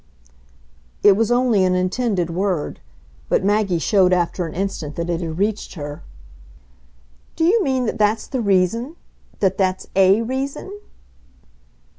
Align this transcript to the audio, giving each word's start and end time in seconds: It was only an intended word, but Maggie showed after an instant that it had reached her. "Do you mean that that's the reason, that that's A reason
It 1.03 1.11
was 1.11 1.31
only 1.31 1.63
an 1.63 1.75
intended 1.75 2.31
word, 2.31 2.79
but 3.29 3.43
Maggie 3.43 3.77
showed 3.77 4.13
after 4.13 4.47
an 4.47 4.55
instant 4.55 4.95
that 4.95 5.11
it 5.11 5.21
had 5.21 5.37
reached 5.37 5.75
her. 5.75 6.01
"Do 7.35 7.43
you 7.45 7.63
mean 7.63 7.85
that 7.85 7.99
that's 7.99 8.25
the 8.25 8.41
reason, 8.41 8.95
that 9.41 9.59
that's 9.59 9.85
A 9.95 10.23
reason 10.23 10.71